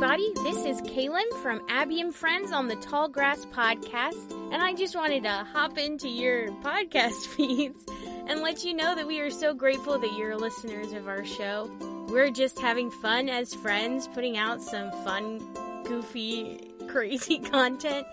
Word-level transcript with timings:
everybody. 0.00 0.32
This 0.44 0.64
is 0.64 0.80
Kaylin 0.82 1.28
from 1.42 1.60
Abby 1.68 2.00
and 2.00 2.14
Friends 2.14 2.52
on 2.52 2.68
the 2.68 2.76
Tall 2.76 3.08
Grass 3.08 3.44
Podcast, 3.46 4.30
and 4.52 4.62
I 4.62 4.72
just 4.72 4.94
wanted 4.94 5.24
to 5.24 5.44
hop 5.52 5.76
into 5.76 6.08
your 6.08 6.52
podcast 6.62 7.26
feeds 7.26 7.84
and 8.28 8.40
let 8.40 8.64
you 8.64 8.74
know 8.74 8.94
that 8.94 9.08
we 9.08 9.18
are 9.18 9.30
so 9.30 9.52
grateful 9.52 9.98
that 9.98 10.12
you're 10.12 10.36
listeners 10.36 10.92
of 10.92 11.08
our 11.08 11.24
show. 11.24 11.68
We're 12.10 12.30
just 12.30 12.60
having 12.60 12.92
fun 12.92 13.28
as 13.28 13.52
friends, 13.54 14.06
putting 14.06 14.38
out 14.38 14.62
some 14.62 14.92
fun, 15.02 15.40
goofy, 15.82 16.60
crazy 16.88 17.40
content, 17.40 18.06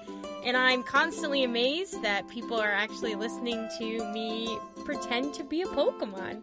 and 0.44 0.58
I'm 0.58 0.82
constantly 0.82 1.44
amazed 1.44 2.02
that 2.02 2.28
people 2.30 2.60
are 2.60 2.72
actually 2.72 3.14
listening 3.14 3.70
to 3.78 4.12
me 4.12 4.58
pretend 4.86 5.36
to 5.36 5.44
be 5.44 5.62
a 5.62 5.68
Pokemon. 5.68 6.42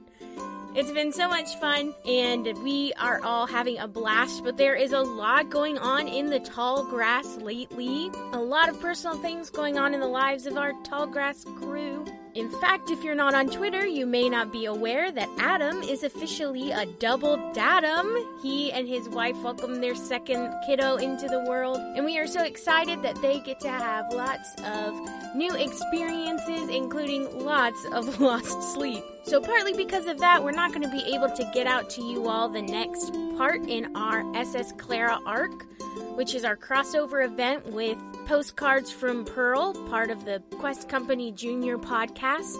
It's 0.75 0.91
been 0.91 1.13
so 1.13 1.29
much 1.29 1.55
fun, 1.57 1.95
and 2.07 2.47
we 2.65 2.95
are 2.99 3.21
all 3.23 3.47
having 3.47 3.79
a 3.79 3.87
blast, 3.87 4.43
but 4.43 4.57
there 4.57 4.75
is 4.75 4.93
a 4.93 5.01
lot 5.01 5.51
going 5.51 5.77
on 5.77 6.09
in 6.09 6.31
the 6.31 6.41
tall 6.41 6.85
grass 6.87 7.37
lately. 7.37 8.11
A 8.33 8.41
lot 8.41 8.71
of 8.71 8.81
personal 8.81 9.19
things 9.19 9.51
going 9.51 9.77
on 9.77 9.93
in 9.93 10.01
the 10.01 10.07
lives 10.07 10.47
of 10.47 10.57
our 10.57 10.73
tall 10.83 11.07
grass 11.07 11.45
crew. 11.45 12.07
In 12.35 12.49
fact, 12.63 12.91
if 12.91 13.05
you're 13.05 13.15
not 13.15 13.35
on 13.35 13.47
Twitter, 13.49 13.87
you 13.87 14.07
may 14.07 14.31
not 14.31 14.51
be 14.51 14.65
aware 14.65 15.13
that 15.13 15.29
Adam 15.39 15.83
is 15.83 16.03
officially 16.03 16.71
a 16.71 16.87
double 16.87 17.37
datum. 17.53 18.17
He 18.43 18.73
and 18.73 18.89
his 18.89 19.07
wife 19.11 19.37
welcomed 19.43 19.83
their 19.83 19.95
second 19.95 20.51
kiddo 20.65 20.97
into 20.97 21.29
the 21.29 21.41
world, 21.41 21.77
and 21.95 22.07
we 22.07 22.19
are 22.19 22.27
so 22.27 22.43
excited 22.43 23.03
that 23.03 23.21
they 23.21 23.41
get 23.41 23.61
to 23.61 23.69
have 23.69 24.11
lots 24.15 24.49
of 24.65 24.99
new 25.37 25.55
experiences, 25.55 26.71
including 26.71 27.45
lots 27.45 27.85
of 27.93 28.19
lost 28.21 28.73
sleep. 28.73 29.05
So, 29.25 29.39
partly 29.39 29.75
because 29.75 30.07
of 30.07 30.19
that, 30.21 30.43
we're 30.43 30.53
not 30.53 30.73
going 30.73 30.83
to 30.83 30.91
be 30.91 31.15
able 31.15 31.29
to 31.37 31.51
get 31.53 31.67
out 31.67 31.91
to 31.91 32.03
you 32.03 32.29
all 32.29 32.49
the 32.49 32.63
next 32.63 33.13
part 33.37 33.61
in 33.69 33.95
our 33.95 34.25
SS 34.35 34.73
Clara 34.79 35.21
arc, 35.27 35.67
which 36.15 36.35
is 36.35 36.45
our 36.45 36.57
crossover 36.57 37.25
event 37.25 37.67
with 37.73 37.99
Postcards 38.27 38.91
from 38.91 39.25
Pearl, 39.25 39.75
part 39.89 40.11
of 40.11 40.25
the 40.25 40.43
Quest 40.59 40.89
Company 40.89 41.33
Junior 41.33 41.79
podcast. 41.79 42.57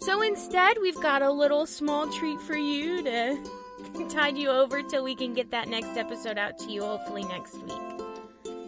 So, 0.00 0.20
instead, 0.22 0.76
we've 0.80 1.00
got 1.00 1.22
a 1.22 1.30
little 1.30 1.66
small 1.66 2.08
treat 2.08 2.40
for 2.40 2.56
you 2.56 3.02
to 3.04 3.38
tide 4.10 4.36
you 4.36 4.48
over 4.48 4.82
till 4.82 5.04
we 5.04 5.14
can 5.14 5.32
get 5.34 5.50
that 5.52 5.68
next 5.68 5.96
episode 5.96 6.38
out 6.38 6.58
to 6.58 6.70
you, 6.72 6.82
hopefully 6.82 7.24
next 7.24 7.54
week. 7.62 8.02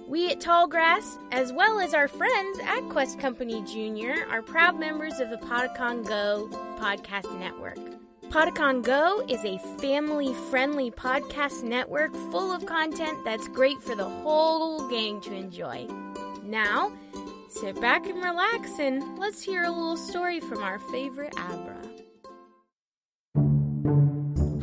We 0.07 0.31
at 0.31 0.39
Tallgrass, 0.39 1.19
as 1.33 1.53
well 1.53 1.81
as 1.81 1.95
our 1.95 2.09
friends 2.09 2.61
at 2.61 2.89
Quest 2.89 3.19
Company 3.19 3.62
Junior, 3.62 4.27
are 4.31 4.42
proud 4.42 4.79
members 4.79 5.19
of 5.19 5.31
the 5.31 5.39
Podicon 5.39 6.07
Go 6.07 6.48
podcast 6.79 7.36
network. 7.41 7.79
Podicon 8.30 8.83
Go 8.83 9.25
is 9.28 9.44
a 9.44 9.58
family 9.78 10.34
friendly 10.50 10.91
podcast 10.91 11.62
network 11.62 12.12
full 12.30 12.53
of 12.53 12.67
content 12.67 13.25
that's 13.25 13.47
great 13.48 13.80
for 13.80 13.94
the 13.94 14.05
whole 14.08 14.89
gang 14.89 15.20
to 15.22 15.33
enjoy. 15.33 15.86
Now, 16.42 16.92
sit 17.48 17.80
back 17.80 18.06
and 18.06 18.22
relax 18.22 18.78
and 18.78 19.19
let's 19.19 19.42
hear 19.42 19.62
a 19.64 19.70
little 19.70 19.97
story 19.97 20.41
from 20.41 20.62
our 20.62 20.78
favorite 20.78 21.34
Abra. 21.36 21.80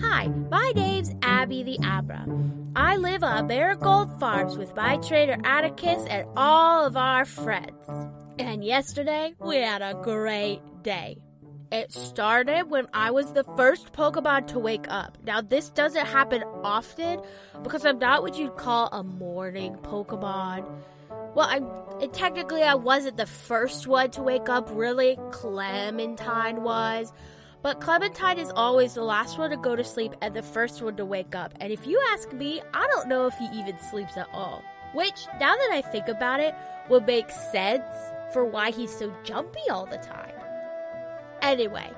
Hi, 0.01 0.27
my 0.27 0.73
name's 0.75 1.11
Abby 1.21 1.63
the 1.63 1.79
Abra. 1.83 2.25
I 2.75 2.97
live 2.97 3.23
on 3.23 3.47
Marigold 3.47 4.19
Farms 4.19 4.57
with 4.57 4.75
my 4.75 4.97
trader 4.97 5.37
Atticus 5.43 6.05
and 6.09 6.27
all 6.35 6.85
of 6.85 6.97
our 6.97 7.25
friends. 7.25 7.87
And 8.37 8.63
yesterday, 8.63 9.33
we 9.39 9.57
had 9.57 9.81
a 9.81 9.93
great 9.93 10.61
day. 10.83 11.17
It 11.71 11.93
started 11.93 12.69
when 12.69 12.87
I 12.93 13.11
was 13.11 13.31
the 13.31 13.45
first 13.55 13.93
Pokemon 13.93 14.47
to 14.47 14.59
wake 14.59 14.87
up. 14.89 15.17
Now, 15.23 15.39
this 15.39 15.69
doesn't 15.69 16.05
happen 16.05 16.43
often 16.63 17.21
because 17.63 17.85
I'm 17.85 17.97
not 17.97 18.23
what 18.23 18.37
you'd 18.37 18.57
call 18.57 18.89
a 18.91 19.03
morning 19.03 19.77
Pokemon. 19.77 20.69
Well, 21.33 21.47
I 21.47 22.07
technically 22.07 22.61
I 22.61 22.75
wasn't 22.75 23.15
the 23.15 23.25
first 23.25 23.87
one 23.87 24.11
to 24.11 24.21
wake 24.21 24.49
up. 24.49 24.67
Really, 24.69 25.17
Clementine 25.31 26.61
was. 26.61 27.13
But 27.61 27.79
Clementine 27.79 28.37
is 28.37 28.51
always 28.53 28.95
the 28.95 29.03
last 29.03 29.37
one 29.37 29.51
to 29.51 29.57
go 29.57 29.77
to 29.77 29.83
sleep 29.85 30.13
and 30.21 30.35
the 30.35 30.43
first 30.43 30.81
one 30.81 30.97
to 30.97 31.05
wake 31.05 31.35
up. 31.35 31.53
And 31.61 31.71
if 31.71 31.87
you 31.87 32.03
ask 32.11 32.33
me, 32.33 32.61
I 32.73 32.85
don't 32.87 33.07
know 33.07 33.27
if 33.27 33.37
he 33.37 33.45
even 33.57 33.79
sleeps 33.79 34.17
at 34.17 34.27
all. 34.33 34.61
Which, 34.93 35.25
now 35.39 35.55
that 35.55 35.69
I 35.71 35.81
think 35.81 36.09
about 36.09 36.41
it, 36.41 36.53
would 36.89 37.07
make 37.07 37.29
sense 37.29 37.85
for 38.33 38.43
why 38.43 38.71
he's 38.71 38.93
so 38.93 39.13
jumpy 39.23 39.61
all 39.69 39.85
the 39.85 39.99
time. 39.99 40.40
Anyway, 41.41 41.89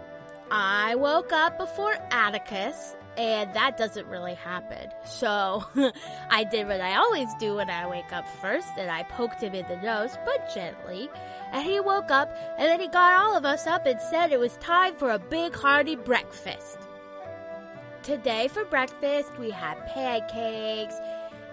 I 0.52 0.96
woke 0.96 1.34
up 1.34 1.58
before 1.58 1.96
Atticus, 2.12 2.96
and 3.18 3.54
that 3.54 3.78
doesn't 3.78 4.08
really 4.08 4.36
happen. 4.36 4.90
So 5.06 5.64
I 6.30 6.44
did 6.46 6.68
what 6.68 6.81
I 6.81 6.96
always 6.96 7.28
do 7.40 7.56
when 7.56 7.70
I 7.70 7.88
wake 7.88 8.12
up 8.12 8.28
first, 8.42 8.70
and 8.78 8.90
I 8.90 9.03
poked 9.03 9.42
him 9.42 9.53
in 9.53 9.68
the 9.68 9.78
nose, 9.78 10.18
but 10.26 10.53
gently. 10.53 11.09
And 11.52 11.64
he 11.64 11.80
woke 11.80 12.09
up, 12.09 12.36
and 12.58 12.70
then 12.70 12.80
he 12.80 12.88
got 12.88 13.20
all 13.20 13.36
of 13.36 13.46
us 13.46 13.68
up 13.68 13.86
and 13.86 14.00
said 14.00 14.32
it 14.32 14.40
was 14.40 14.58
time 14.58 14.96
for 14.96 15.12
a 15.12 15.20
big 15.20 15.53
hearty 15.56 15.96
breakfast. 15.96 16.80
Today 18.02 18.48
for 18.48 18.66
breakfast, 18.66 19.38
we 19.38 19.50
had 19.50 19.86
pancakes 19.88 20.96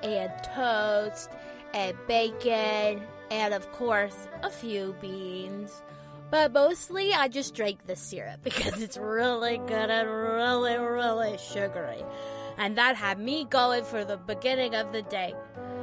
and 0.03 0.31
toast 0.55 1.31
and 1.75 1.97
bacon 2.09 3.03
and, 3.31 3.55
of 3.55 3.71
course, 3.73 4.29
a 4.43 4.51
few 4.51 4.95
beans. 5.01 5.83
But 6.31 6.53
mostly 6.53 7.13
I 7.13 7.29
just 7.29 7.55
drank 7.55 7.87
the 7.87 7.97
syrup 7.97 8.41
because 8.45 8.81
it's 8.83 8.97
really 8.97 9.59
good 9.59 9.91
and 9.91 10.09
really, 10.09 10.77
really 10.77 11.37
sugary. 11.39 12.05
And 12.57 12.77
that 12.79 12.97
had 12.97 13.19
me 13.19 13.45
going 13.45 13.85
for 13.85 14.05
the 14.05 14.17
beginning 14.17 14.75
of 14.75 14.93
the 14.93 15.03
day. 15.03 15.35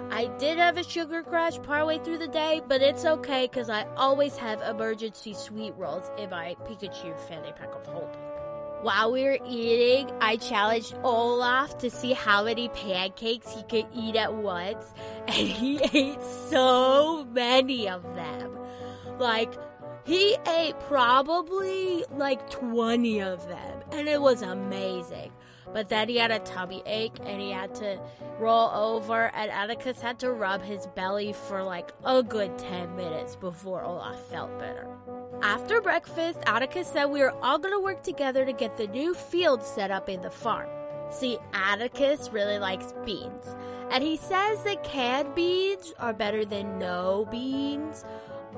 I 0.10 0.28
did 0.40 0.58
have 0.58 0.78
a 0.78 0.84
sugar 0.84 1.22
crash 1.22 1.62
partway 1.64 2.00
through 2.00 2.20
the 2.20 2.28
day, 2.28 2.62
but 2.66 2.82
it's 2.82 3.04
okay 3.04 3.48
because 3.48 3.70
I 3.70 3.86
always 3.98 4.38
have 4.38 4.62
emergency 4.62 5.34
sweet 5.34 5.74
rolls 5.76 6.10
in 6.18 6.30
my 6.30 6.56
Pikachu 6.64 7.20
fanny 7.28 7.52
pack 7.52 7.74
of 7.76 7.86
holding. 7.86 8.22
While 8.84 9.12
we 9.12 9.24
were 9.24 9.40
eating, 9.46 10.10
I 10.22 10.38
challenged 10.38 10.96
Olaf 11.04 11.78
to 11.80 11.90
see 11.90 12.14
how 12.14 12.44
many 12.44 12.70
pancakes 12.70 13.54
he 13.54 13.64
could 13.64 13.88
eat 13.94 14.16
at 14.16 14.34
once, 14.36 14.94
and 15.28 15.48
he 15.48 15.82
ate 15.94 16.24
so 16.50 17.26
many 17.32 17.90
of 17.90 18.04
them. 18.16 18.58
Like, 19.18 19.52
he 20.08 20.38
ate 20.48 20.80
probably 20.88 22.06
like 22.12 22.50
20 22.50 23.22
of 23.22 23.46
them, 23.50 23.82
and 23.92 24.08
it 24.08 24.22
was 24.22 24.42
amazing. 24.42 25.34
But 25.74 25.90
then 25.90 26.08
he 26.08 26.16
had 26.16 26.32
a 26.32 26.40
tummy 26.40 26.82
ache 26.86 27.20
and 27.26 27.42
he 27.42 27.52
had 27.52 27.76
to 27.76 28.00
roll 28.40 28.70
over, 28.70 29.30
and 29.36 29.52
Atticus 29.52 30.00
had 30.00 30.18
to 30.20 30.32
rub 30.32 30.62
his 30.62 30.88
belly 30.96 31.34
for 31.34 31.62
like 31.62 31.92
a 32.06 32.24
good 32.24 32.58
10 32.58 32.96
minutes 32.96 33.36
before 33.36 33.84
Olaf 33.84 34.18
felt 34.30 34.58
better. 34.58 34.88
After 35.42 35.82
breakfast, 35.82 36.40
Atticus 36.46 36.88
said 36.88 37.08
we 37.08 37.20
were 37.20 37.36
all 37.44 37.60
going 37.60 37.74
to 37.74 37.84
work 37.84 38.02
together 38.02 38.46
to 38.46 38.54
get 38.54 38.78
the 38.78 38.88
new 38.88 39.14
field 39.14 39.62
set 39.62 39.92
up 39.92 40.08
in 40.08 40.22
the 40.22 40.32
farm. 40.32 40.70
See, 41.12 41.38
Atticus 41.52 42.30
really 42.32 42.60
likes 42.60 42.94
beans, 43.06 43.46
and 43.92 44.02
he 44.02 44.16
says 44.16 44.64
that 44.64 44.86
canned 44.86 45.36
beans 45.36 45.94
are 46.00 46.14
better 46.14 46.46
than 46.46 46.80
no 46.80 47.28
beans, 47.30 48.06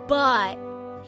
but 0.08 0.60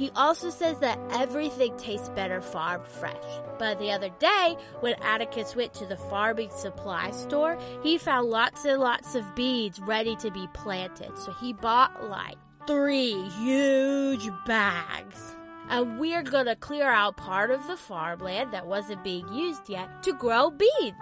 he 0.01 0.09
also 0.15 0.49
says 0.49 0.79
that 0.79 0.97
everything 1.11 1.77
tastes 1.77 2.09
better 2.09 2.41
farm 2.41 2.81
fresh. 2.83 3.13
But 3.59 3.77
the 3.77 3.91
other 3.91 4.09
day, 4.17 4.57
when 4.79 4.95
Atticus 5.03 5.55
went 5.55 5.75
to 5.75 5.85
the 5.85 5.95
farming 5.95 6.49
supply 6.49 7.11
store, 7.11 7.55
he 7.83 7.99
found 7.99 8.31
lots 8.31 8.65
and 8.65 8.81
lots 8.81 9.13
of 9.13 9.35
beans 9.35 9.79
ready 9.79 10.15
to 10.15 10.31
be 10.31 10.47
planted. 10.55 11.15
So 11.19 11.33
he 11.33 11.53
bought 11.53 12.09
like 12.09 12.39
three 12.65 13.13
huge 13.37 14.27
bags. 14.47 15.35
And 15.69 15.99
we're 15.99 16.23
gonna 16.23 16.55
clear 16.55 16.89
out 16.89 17.15
part 17.17 17.51
of 17.51 17.67
the 17.67 17.77
farmland 17.77 18.51
that 18.53 18.65
wasn't 18.65 19.03
being 19.03 19.31
used 19.31 19.69
yet 19.69 20.01
to 20.01 20.13
grow 20.13 20.49
beans. 20.49 20.95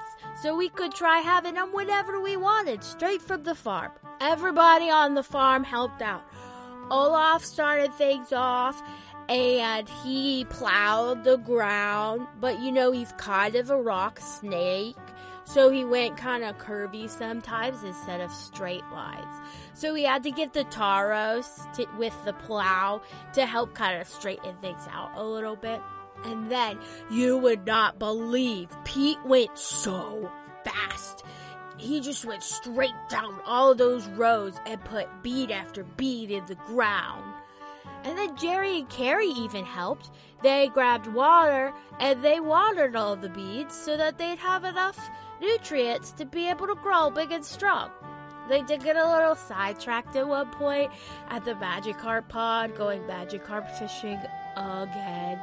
So 0.44 0.58
we 0.58 0.68
could 0.68 0.94
try 0.94 1.20
having 1.20 1.54
them 1.54 1.72
whenever 1.72 2.20
we 2.20 2.36
wanted, 2.36 2.84
straight 2.84 3.22
from 3.22 3.44
the 3.44 3.56
farm. 3.56 3.94
Everybody 4.20 4.90
on 4.90 5.16
the 5.16 5.24
farm 5.24 5.64
helped 5.64 6.02
out. 6.02 6.24
Olaf 6.92 7.44
started 7.46 7.94
things 7.94 8.34
off 8.34 8.82
and 9.28 9.88
he 10.04 10.46
plowed 10.46 11.24
the 11.24 11.38
ground, 11.38 12.28
but 12.40 12.60
you 12.60 12.72
know, 12.72 12.92
he's 12.92 13.12
kind 13.14 13.56
of 13.56 13.70
a 13.70 13.80
rock 13.80 14.20
snake. 14.20 14.96
So 15.46 15.72
he 15.72 15.84
went 15.84 16.18
kind 16.18 16.44
of 16.44 16.58
curvy 16.60 17.10
sometimes 17.10 17.84
instead 17.84 18.22
of 18.22 18.32
straight 18.32 18.84
lines. 18.92 19.36
So 19.74 19.96
he 19.96 20.04
had 20.04 20.24
to 20.24 20.32
get 20.32 20.54
the 20.54 20.64
Tauros 20.66 21.72
to, 21.74 21.88
with 21.98 22.16
the 22.26 22.34
plow 22.34 23.02
to 23.34 23.46
help 23.46 23.74
kind 23.74 24.00
of 24.00 24.08
straighten 24.08 24.56
things 24.58 24.82
out 24.92 25.12
a 25.16 25.24
little 25.24 25.56
bit. 25.56 25.82
And 26.24 26.52
then 26.52 26.78
you 27.10 27.38
would 27.38 27.66
not 27.66 27.98
believe 27.98 28.70
Pete 28.84 29.24
went 29.26 29.58
so 29.58 30.32
fast 30.64 31.24
he 31.80 32.02
just 32.02 32.26
went 32.26 32.44
straight 32.44 32.92
down 33.10 33.40
all 33.46 33.74
those 33.74 34.08
rows 34.10 34.56
and 34.66 34.84
put 34.84 35.08
bead 35.24 35.52
after 35.52 35.84
bead 35.84 36.32
in 36.32 36.46
the 36.46 36.56
ground. 36.56 37.34
And 38.04 38.18
then 38.18 38.36
Jerry 38.38 38.80
and 38.80 38.90
Carrie 38.90 39.28
even 39.28 39.66
helped. 39.66 40.12
They 40.42 40.70
grabbed 40.70 41.08
water 41.08 41.74
and 42.00 42.24
they 42.24 42.40
watered 42.40 42.96
all 42.96 43.16
the 43.16 43.30
beads 43.30 43.76
so 43.76 43.98
that 43.98 44.18
they'd 44.18 44.40
have 44.40 44.64
enough 44.64 44.98
nutrients 45.42 46.12
to 46.14 46.26
be 46.26 46.50
able 46.50 46.68
to 46.68 46.76
grow 46.76 47.10
big 47.10 47.32
and 47.32 47.44
strong. 47.44 47.92
they 48.50 48.62
did 48.64 48.84
get 48.84 48.96
a 48.96 49.12
little 49.12 49.36
sidetracked 49.36 50.16
at 50.16 50.28
one 50.28 50.50
point 50.52 50.92
at 51.30 51.46
the 51.46 51.54
Magikarp 51.54 52.28
pod, 52.30 52.76
going 52.76 53.02
Magikarp 53.04 53.70
fishing 53.78 54.20
again. 54.58 55.40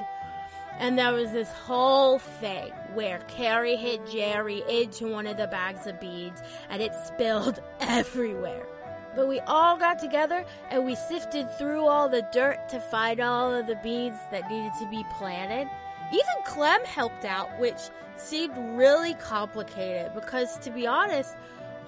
And 0.79 0.99
there 0.99 1.13
was 1.13 1.33
this 1.33 1.51
whole 1.51 2.19
thing 2.19 2.71
where 2.93 3.19
Carrie 3.29 3.77
hit 3.77 4.07
Jerry 4.07 4.63
into 4.69 5.09
one 5.09 5.27
of 5.27 5.39
the 5.39 5.47
bags 5.47 5.87
of 5.87 5.99
beads 6.01 6.43
and 6.69 6.83
it 6.83 6.93
spilled 7.07 7.61
everywhere. 7.81 8.67
But 9.15 9.29
we 9.29 9.41
all 9.41 9.79
got 9.79 9.99
together 9.99 10.45
and 10.71 10.85
we 10.85 10.95
sifted 10.95 11.51
through 11.57 11.87
all 11.87 12.09
the 12.11 12.29
dirt 12.33 12.69
to 12.69 12.79
find 12.79 13.21
all 13.21 13.55
of 13.55 13.67
the 13.67 13.77
beads 13.77 14.19
that 14.31 14.51
needed 14.51 14.73
to 14.79 14.91
be 14.91 15.03
planted. 15.17 15.71
Even 16.13 16.45
Clem 16.45 16.85
helped 16.85 17.25
out, 17.25 17.59
which 17.59 17.81
seemed 18.17 18.57
really 18.77 19.15
complicated 19.15 20.13
because 20.15 20.59
to 20.59 20.71
be 20.71 20.87
honest, 20.87 21.35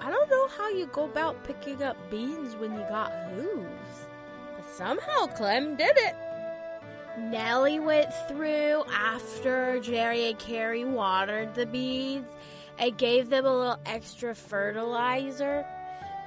I 0.01 0.09
don't 0.09 0.29
know 0.29 0.47
how 0.47 0.69
you 0.69 0.87
go 0.87 1.03
about 1.05 1.43
picking 1.43 1.83
up 1.83 1.95
beans 2.09 2.55
when 2.55 2.73
you 2.73 2.83
got 2.89 3.11
hooves. 3.35 4.07
But 4.55 4.65
somehow 4.75 5.27
Clem 5.27 5.75
did 5.75 5.95
it. 5.97 6.15
Nellie 7.19 7.79
went 7.79 8.13
through 8.27 8.83
after 8.91 9.79
Jerry 9.81 10.29
and 10.29 10.39
Carrie 10.39 10.85
watered 10.85 11.53
the 11.53 11.65
beads 11.65 12.29
and 12.77 12.97
gave 12.97 13.29
them 13.29 13.45
a 13.45 13.55
little 13.55 13.79
extra 13.85 14.33
fertilizer. 14.33 15.65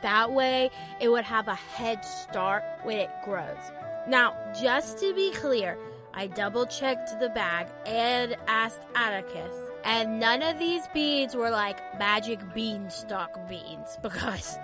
That 0.02 0.32
way, 0.32 0.70
it 1.00 1.08
would 1.08 1.24
have 1.24 1.48
a 1.48 1.54
head 1.54 2.04
start 2.04 2.62
when 2.82 2.98
it 2.98 3.10
grows. 3.24 3.72
Now, 4.06 4.36
just 4.60 4.98
to 4.98 5.14
be 5.14 5.32
clear, 5.32 5.78
I 6.12 6.26
double 6.26 6.66
checked 6.66 7.18
the 7.20 7.30
bag 7.30 7.68
and 7.86 8.36
asked 8.46 8.82
Atticus, 8.94 9.54
and 9.84 10.20
none 10.20 10.42
of 10.42 10.58
these 10.58 10.86
beads 10.92 11.34
were 11.34 11.50
like 11.50 11.98
magic 11.98 12.40
beanstalk 12.52 13.48
beans 13.48 13.98
because 14.02 14.58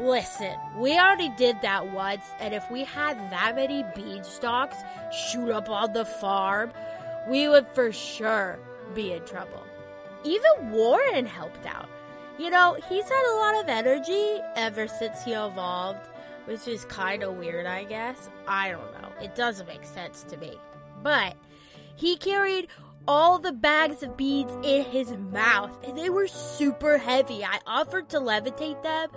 Listen, 0.00 0.56
we 0.78 0.98
already 0.98 1.28
did 1.36 1.60
that 1.60 1.92
once, 1.92 2.24
and 2.40 2.54
if 2.54 2.70
we 2.70 2.84
had 2.84 3.18
that 3.30 3.54
many 3.54 3.84
beanstalks 3.94 4.76
shoot 5.12 5.50
up 5.50 5.68
on 5.68 5.92
the 5.92 6.06
farm, 6.06 6.72
we 7.28 7.48
would 7.48 7.68
for 7.68 7.92
sure 7.92 8.58
be 8.94 9.12
in 9.12 9.22
trouble. 9.26 9.62
Even 10.24 10.70
Warren 10.70 11.26
helped 11.26 11.66
out. 11.66 11.88
You 12.38 12.48
know, 12.48 12.78
he's 12.88 13.04
had 13.04 13.32
a 13.32 13.36
lot 13.36 13.62
of 13.62 13.68
energy 13.68 14.40
ever 14.56 14.88
since 14.88 15.22
he 15.22 15.32
evolved, 15.32 16.06
which 16.46 16.66
is 16.66 16.86
kind 16.86 17.22
of 17.22 17.34
weird, 17.34 17.66
I 17.66 17.84
guess. 17.84 18.30
I 18.48 18.70
don't 18.70 18.92
know. 19.02 19.08
It 19.22 19.34
doesn't 19.34 19.66
make 19.66 19.84
sense 19.84 20.22
to 20.30 20.38
me. 20.38 20.58
But 21.02 21.36
he 21.94 22.16
carried 22.16 22.68
all 23.06 23.38
the 23.38 23.52
bags 23.52 24.02
of 24.02 24.16
beads 24.16 24.52
in 24.62 24.84
his 24.84 25.12
mouth, 25.12 25.70
and 25.84 25.98
they 25.98 26.08
were 26.08 26.26
super 26.26 26.96
heavy. 26.96 27.44
I 27.44 27.58
offered 27.66 28.08
to 28.10 28.18
levitate 28.18 28.82
them, 28.82 29.10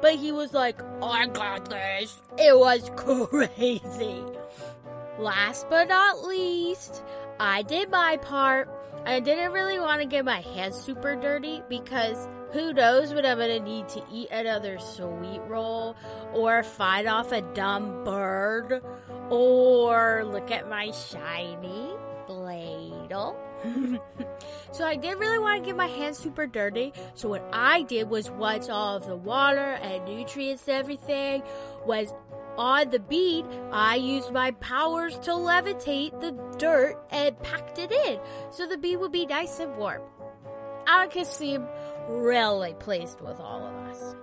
but 0.00 0.14
he 0.14 0.32
was 0.32 0.52
like, 0.52 0.80
I 1.02 1.26
got 1.26 1.68
this. 1.68 2.18
It 2.38 2.58
was 2.58 2.90
crazy. 2.96 4.22
Last 5.18 5.68
but 5.68 5.88
not 5.88 6.24
least, 6.24 7.02
I 7.40 7.62
did 7.62 7.90
my 7.90 8.16
part. 8.18 8.68
I 9.04 9.20
didn't 9.20 9.52
really 9.52 9.78
want 9.78 10.00
to 10.00 10.06
get 10.06 10.24
my 10.24 10.40
hands 10.40 10.76
super 10.76 11.16
dirty 11.16 11.62
because 11.68 12.28
who 12.52 12.72
knows 12.72 13.12
when 13.12 13.26
I'm 13.26 13.38
gonna 13.38 13.60
need 13.60 13.88
to 13.90 14.02
eat 14.12 14.30
another 14.30 14.78
sweet 14.78 15.40
roll 15.46 15.96
or 16.32 16.62
fight 16.62 17.06
off 17.06 17.32
a 17.32 17.42
dumb 17.42 18.04
bird 18.04 18.82
or 19.30 20.24
look 20.24 20.50
at 20.50 20.68
my 20.68 20.90
shiny 20.90 21.90
bladel. 22.28 23.36
so 24.72 24.84
I 24.84 24.96
didn't 24.96 25.18
really 25.18 25.38
want 25.38 25.62
to 25.62 25.66
get 25.66 25.76
my 25.76 25.86
hands 25.86 26.18
super 26.18 26.46
dirty. 26.46 26.92
So 27.14 27.28
what 27.28 27.44
I 27.52 27.82
did 27.82 28.08
was 28.08 28.30
once 28.30 28.68
all 28.68 28.96
of 28.96 29.06
the 29.06 29.16
water 29.16 29.78
and 29.82 30.04
nutrients 30.04 30.66
and 30.68 30.76
everything 30.76 31.42
was 31.86 32.12
on 32.56 32.90
the 32.90 32.98
bead, 32.98 33.46
I 33.70 33.96
used 33.96 34.32
my 34.32 34.50
powers 34.52 35.16
to 35.20 35.30
levitate 35.30 36.20
the 36.20 36.32
dirt 36.58 36.96
and 37.10 37.40
packed 37.42 37.78
it 37.78 37.92
in 37.92 38.18
so 38.50 38.66
the 38.66 38.76
bead 38.76 38.96
would 38.96 39.12
be 39.12 39.26
nice 39.26 39.60
and 39.60 39.76
warm. 39.76 40.02
Atticus 40.88 41.28
seemed 41.28 41.68
really 42.08 42.74
pleased 42.74 43.20
with 43.20 43.38
all 43.38 43.64
of 43.64 43.74
us. 43.90 44.14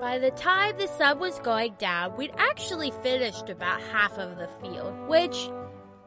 By 0.00 0.18
the 0.18 0.30
time 0.30 0.78
the 0.78 0.86
sun 0.86 1.18
was 1.18 1.38
going 1.40 1.74
down, 1.78 2.16
we'd 2.16 2.32
actually 2.38 2.90
finished 3.02 3.50
about 3.50 3.82
half 3.82 4.16
of 4.16 4.38
the 4.38 4.48
field, 4.62 4.94
which 5.08 5.50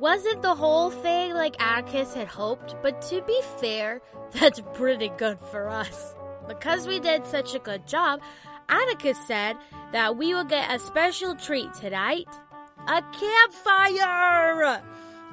wasn't 0.04 0.42
the 0.42 0.54
whole 0.54 0.90
thing 0.90 1.34
like 1.34 1.56
Atticus 1.64 2.14
had 2.14 2.28
hoped, 2.28 2.76
but 2.82 3.02
to 3.04 3.22
be 3.22 3.40
fair, 3.62 4.02
that's 4.34 4.62
pretty 4.74 5.08
good 5.18 5.40
for 5.50 5.70
us. 5.70 6.14
Because 6.46 6.86
we 6.86 7.00
did 7.00 7.26
such 7.26 7.56
a 7.56 7.60
good 7.60 7.88
job, 7.88 8.20
Atticus 8.68 9.18
said 9.26 9.56
that 9.94 10.18
we 10.18 10.34
will 10.34 10.44
get 10.44 10.70
a 10.70 10.78
special 10.78 11.36
treat 11.36 11.74
tonight. 11.74 12.28
A 12.86 13.02
campfire! 13.14 14.84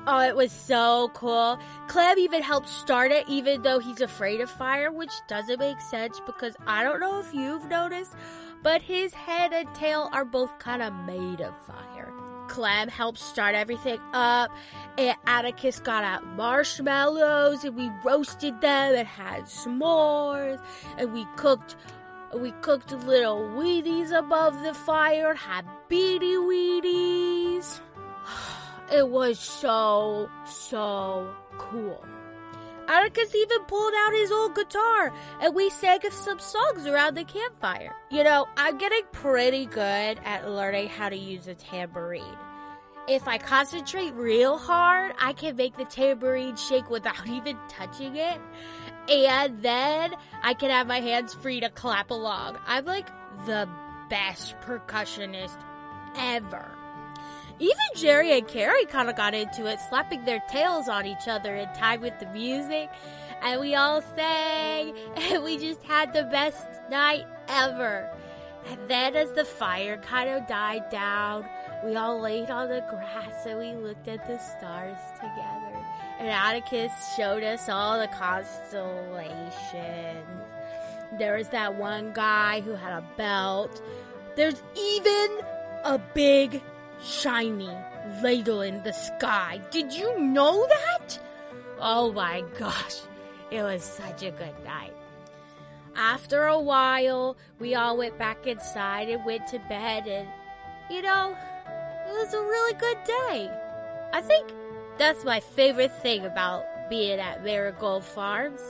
Oh, 0.06 0.20
it 0.20 0.36
was 0.36 0.52
so 0.52 1.10
cool. 1.14 1.58
Clem 1.88 2.20
even 2.20 2.40
helped 2.40 2.68
start 2.68 3.10
it, 3.10 3.28
even 3.28 3.62
though 3.62 3.80
he's 3.80 4.00
afraid 4.00 4.40
of 4.40 4.48
fire, 4.48 4.92
which 4.92 5.12
doesn't 5.26 5.58
make 5.58 5.80
sense 5.80 6.20
because 6.24 6.54
I 6.68 6.84
don't 6.84 7.00
know 7.00 7.18
if 7.18 7.34
you've 7.34 7.66
noticed, 7.66 8.14
but 8.62 8.82
his 8.82 9.12
head 9.14 9.52
and 9.52 9.74
tail 9.74 10.08
are 10.12 10.24
both 10.24 10.60
kind 10.60 10.80
of 10.80 10.94
made 11.06 11.40
of 11.40 11.54
fire. 11.66 12.09
Clem 12.50 12.88
helped 12.88 13.18
start 13.18 13.54
everything 13.54 14.00
up, 14.12 14.50
and 14.98 15.16
Atticus 15.24 15.78
got 15.78 16.02
out 16.02 16.26
marshmallows, 16.26 17.62
and 17.62 17.76
we 17.76 17.88
roasted 18.04 18.60
them 18.60 18.94
and 18.96 19.06
had 19.06 19.44
s'mores, 19.44 20.60
and 20.98 21.12
we 21.12 21.24
cooked 21.36 21.76
we 22.34 22.52
cooked 22.60 22.92
little 22.92 23.38
Wheaties 23.56 24.16
above 24.16 24.62
the 24.62 24.74
fire, 24.74 25.34
had 25.34 25.64
beady 25.88 26.34
Wheaties. 26.36 27.80
It 28.92 29.08
was 29.08 29.38
so, 29.38 30.28
so 30.44 31.32
cool. 31.58 32.04
Atticus 32.90 33.32
even 33.36 33.62
pulled 33.66 33.94
out 33.96 34.12
his 34.12 34.32
old 34.32 34.56
guitar 34.56 35.12
and 35.40 35.54
we 35.54 35.70
sang 35.70 36.00
some 36.10 36.40
songs 36.40 36.86
around 36.86 37.16
the 37.16 37.22
campfire. 37.22 37.94
You 38.10 38.24
know, 38.24 38.48
I'm 38.56 38.78
getting 38.78 39.04
pretty 39.12 39.66
good 39.66 40.18
at 40.24 40.50
learning 40.50 40.88
how 40.88 41.08
to 41.08 41.16
use 41.16 41.46
a 41.46 41.54
tambourine. 41.54 42.36
If 43.06 43.28
I 43.28 43.38
concentrate 43.38 44.12
real 44.14 44.58
hard, 44.58 45.14
I 45.20 45.34
can 45.34 45.54
make 45.54 45.76
the 45.76 45.84
tambourine 45.84 46.56
shake 46.56 46.90
without 46.90 47.28
even 47.28 47.56
touching 47.68 48.16
it. 48.16 48.40
And 49.08 49.62
then 49.62 50.14
I 50.42 50.54
can 50.54 50.70
have 50.70 50.88
my 50.88 51.00
hands 51.00 51.32
free 51.32 51.60
to 51.60 51.70
clap 51.70 52.10
along. 52.10 52.58
I'm 52.66 52.86
like 52.86 53.06
the 53.46 53.68
best 54.08 54.56
percussionist 54.62 55.56
ever. 56.16 56.79
Even 57.60 57.76
Jerry 57.94 58.32
and 58.32 58.48
Carrie 58.48 58.86
kind 58.86 59.10
of 59.10 59.16
got 59.16 59.34
into 59.34 59.66
it, 59.66 59.78
slapping 59.88 60.24
their 60.24 60.42
tails 60.48 60.88
on 60.88 61.04
each 61.04 61.28
other 61.28 61.54
in 61.54 61.68
time 61.74 62.00
with 62.00 62.18
the 62.18 62.26
music. 62.26 62.88
And 63.42 63.60
we 63.60 63.74
all 63.74 64.02
sang, 64.16 64.94
and 65.16 65.44
we 65.44 65.58
just 65.58 65.82
had 65.82 66.14
the 66.14 66.24
best 66.24 66.66
night 66.90 67.26
ever. 67.48 68.10
And 68.66 68.78
then, 68.88 69.14
as 69.14 69.32
the 69.32 69.44
fire 69.44 69.98
kind 69.98 70.30
of 70.30 70.46
died 70.46 70.88
down, 70.90 71.46
we 71.84 71.96
all 71.96 72.20
laid 72.20 72.50
on 72.50 72.68
the 72.68 72.84
grass 72.90 73.46
and 73.46 73.58
we 73.58 73.74
looked 73.74 74.08
at 74.08 74.26
the 74.26 74.38
stars 74.38 74.98
together. 75.16 75.84
And 76.18 76.28
Atticus 76.28 76.92
showed 77.16 77.42
us 77.42 77.68
all 77.68 77.98
the 77.98 78.08
constellations. 78.08 80.26
There 81.18 81.36
was 81.36 81.48
that 81.48 81.74
one 81.74 82.12
guy 82.12 82.60
who 82.60 82.72
had 82.72 82.92
a 82.92 83.04
belt. 83.16 83.82
There's 84.36 84.62
even 84.76 85.40
a 85.84 85.98
big 86.14 86.62
shiny 87.02 87.70
ladle 88.22 88.62
in 88.62 88.82
the 88.82 88.92
sky. 88.92 89.60
Did 89.70 89.92
you 89.92 90.18
know 90.20 90.66
that? 90.68 91.18
Oh 91.78 92.12
my 92.12 92.42
gosh, 92.58 93.00
it 93.50 93.62
was 93.62 93.82
such 93.82 94.22
a 94.22 94.30
good 94.30 94.54
night. 94.64 94.92
After 95.96 96.44
a 96.44 96.60
while, 96.60 97.36
we 97.58 97.74
all 97.74 97.96
went 97.96 98.18
back 98.18 98.46
inside 98.46 99.08
and 99.08 99.24
went 99.24 99.46
to 99.48 99.58
bed, 99.60 100.06
and 100.06 100.28
you 100.90 101.02
know, 101.02 101.36
it 102.08 102.12
was 102.12 102.34
a 102.34 102.40
really 102.40 102.74
good 102.74 102.98
day. 103.04 103.50
I 104.12 104.20
think 104.20 104.52
that's 104.98 105.24
my 105.24 105.40
favorite 105.40 105.92
thing 106.02 106.24
about 106.24 106.64
being 106.88 107.18
at 107.18 107.44
Marigold 107.44 108.04
Farms. 108.04 108.60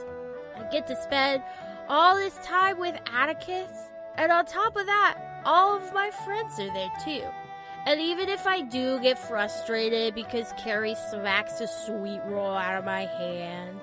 I 0.57 0.63
get 0.71 0.87
to 0.89 1.03
spend 1.03 1.43
all 1.89 2.15
this 2.17 2.37
time 2.45 2.79
with 2.79 2.97
Atticus, 3.13 3.71
and 4.17 4.31
on 4.31 4.47
top 4.47 4.77
of 4.77 4.87
that, 4.87 5.19
all 5.45 5.77
of 5.77 5.93
my 5.93 6.11
friends 6.25 6.59
are 6.61 6.73
there 6.73 6.93
too. 7.05 7.25
And 7.87 8.01
even 8.01 8.29
if 8.29 8.47
I 8.47 8.61
do 8.61 9.01
get 9.01 9.19
frustrated 9.19 10.15
because 10.15 10.53
Carrie 10.63 10.97
smacks 11.11 11.61
a 11.61 11.67
sweet 11.67 12.21
roll 12.27 12.55
out 12.55 12.79
of 12.79 12.85
my 12.85 13.07
hand, 13.07 13.81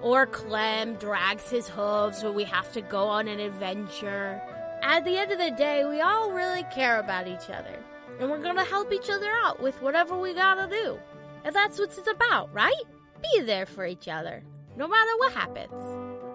or 0.00 0.26
Clem 0.26 0.94
drags 0.96 1.50
his 1.50 1.68
hooves 1.68 2.22
when 2.22 2.34
we 2.34 2.44
have 2.44 2.72
to 2.72 2.80
go 2.80 3.06
on 3.06 3.28
an 3.28 3.40
adventure, 3.40 4.40
at 4.82 5.04
the 5.04 5.16
end 5.16 5.30
of 5.32 5.38
the 5.38 5.50
day, 5.52 5.84
we 5.84 6.00
all 6.00 6.32
really 6.32 6.64
care 6.72 6.98
about 6.98 7.28
each 7.28 7.50
other. 7.50 7.78
And 8.20 8.30
we're 8.30 8.42
gonna 8.42 8.64
help 8.64 8.92
each 8.92 9.10
other 9.10 9.30
out 9.44 9.60
with 9.60 9.80
whatever 9.80 10.18
we 10.18 10.34
gotta 10.34 10.68
do. 10.68 10.98
And 11.44 11.54
that's 11.54 11.78
what 11.78 11.96
it's 11.96 12.08
about, 12.08 12.52
right? 12.52 12.82
Be 13.22 13.42
there 13.42 13.66
for 13.66 13.86
each 13.86 14.08
other, 14.08 14.42
no 14.76 14.86
matter 14.88 15.16
what 15.18 15.32
happens. 15.32 15.80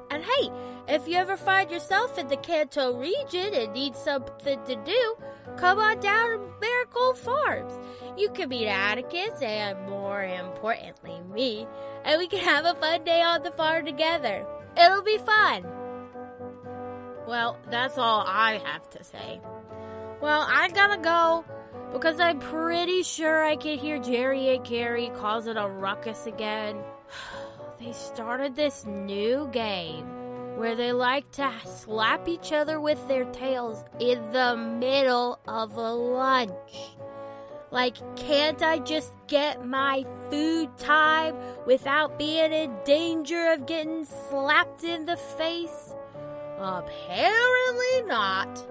And 0.09 0.23
hey, 0.23 0.49
if 0.87 1.07
you 1.07 1.17
ever 1.17 1.35
find 1.35 1.69
yourself 1.69 2.17
in 2.17 2.27
the 2.27 2.37
Kanto 2.37 2.97
region 2.97 3.53
and 3.53 3.73
need 3.73 3.95
something 3.95 4.63
to 4.65 4.75
do, 4.77 5.17
come 5.55 5.79
on 5.79 5.99
down 5.99 6.31
to 6.31 6.39
Marigold 6.59 7.17
Farms. 7.17 7.73
You 8.17 8.29
can 8.29 8.49
meet 8.49 8.67
Atticus 8.67 9.41
and, 9.41 9.79
more 9.89 10.23
importantly, 10.23 11.21
me, 11.33 11.67
and 12.03 12.17
we 12.17 12.27
can 12.27 12.39
have 12.39 12.65
a 12.65 12.75
fun 12.75 13.03
day 13.03 13.21
on 13.21 13.43
the 13.43 13.51
farm 13.51 13.85
together. 13.85 14.45
It'll 14.75 15.03
be 15.03 15.17
fun. 15.17 15.65
Well, 17.27 17.57
that's 17.69 17.97
all 17.97 18.23
I 18.25 18.61
have 18.63 18.89
to 18.91 19.03
say. 19.03 19.41
Well, 20.21 20.45
I 20.47 20.69
gotta 20.69 20.97
go 20.97 21.45
because 21.93 22.19
I'm 22.19 22.39
pretty 22.39 23.03
sure 23.03 23.45
I 23.45 23.55
can 23.55 23.77
hear 23.77 23.99
Jerry 23.99 24.55
and 24.55 24.63
Carrie 24.63 25.11
causing 25.15 25.57
a 25.57 25.69
ruckus 25.69 26.25
again. 26.25 26.77
They 27.79 27.91
started 27.91 28.55
this 28.55 28.87
new 28.87 29.47
game 29.51 30.16
where 30.57 30.75
they 30.75 30.91
like 30.91 31.31
to 31.31 31.51
slap 31.65 32.27
each 32.27 32.51
other 32.51 32.81
with 32.81 33.07
their 33.07 33.25
tails 33.25 33.83
in 33.99 34.31
the 34.31 34.57
middle 34.57 35.39
of 35.47 35.77
a 35.77 35.93
lunch. 35.93 36.51
Like, 37.69 37.97
can't 38.15 38.61
I 38.61 38.79
just 38.79 39.13
get 39.27 39.65
my 39.65 40.05
food 40.29 40.75
time 40.77 41.35
without 41.65 42.17
being 42.17 42.53
in 42.53 42.75
danger 42.85 43.53
of 43.53 43.65
getting 43.65 44.05
slapped 44.05 44.83
in 44.83 45.05
the 45.05 45.17
face? 45.17 45.93
Apparently 46.57 48.01
not. 48.05 48.65